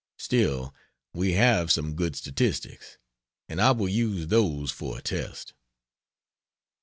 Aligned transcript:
Still, 0.17 0.73
we 1.13 1.33
have 1.33 1.71
some 1.71 1.93
good 1.93 2.15
statistics 2.15 2.97
and 3.47 3.61
I 3.61 3.69
will 3.69 3.87
use 3.87 4.25
those 4.29 4.71
for 4.71 4.97
a 4.97 5.01
test. 5.03 5.53